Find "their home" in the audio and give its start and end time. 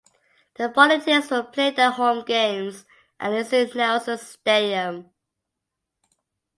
1.69-2.25